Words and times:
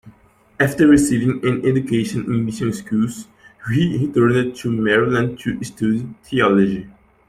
After 0.59 0.87
receiving 0.87 1.45
an 1.45 1.63
education 1.63 2.23
in 2.25 2.43
mission 2.43 2.73
schools, 2.73 3.27
he 3.69 3.99
returned 4.03 4.55
to 4.55 4.71
Maryland 4.71 5.37
to 5.41 5.63
study 5.63 6.09
theology. 6.23 6.89